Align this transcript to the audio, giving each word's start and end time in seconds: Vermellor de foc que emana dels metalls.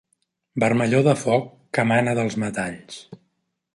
Vermellor 0.61 1.03
de 1.09 1.13
foc 1.25 1.45
que 1.77 1.85
emana 1.89 2.17
dels 2.21 2.39
metalls. 2.45 2.99